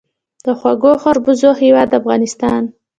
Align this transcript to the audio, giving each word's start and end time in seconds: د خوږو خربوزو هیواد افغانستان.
د 0.45 0.45
خوږو 0.59 0.91
خربوزو 1.01 1.49
هیواد 1.61 1.89
افغانستان. 1.99 2.63